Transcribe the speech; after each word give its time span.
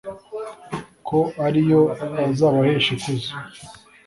kuko 1.07 1.17
ari 1.45 1.61
yo 1.71 1.81
azabahesha 2.23 2.89
ikuzo 2.95 3.31